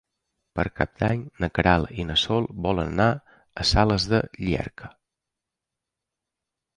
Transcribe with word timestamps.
Per 0.59 0.63
Cap 0.77 0.93
d'Any 1.01 1.25
na 1.43 1.49
Queralt 1.57 1.91
i 2.03 2.05
na 2.11 2.15
Sol 2.21 2.47
volen 2.67 2.89
anar 2.95 3.07
a 3.65 3.65
Sales 3.73 4.07
de 4.15 4.23
Llierca. 4.39 4.89